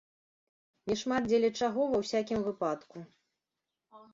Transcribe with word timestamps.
Не 0.91 0.95
шмат 1.01 1.27
дзеля 1.29 1.51
чаго, 1.61 1.81
ва 1.91 1.97
ўсякім 2.05 2.39
выпадку. 2.49 2.97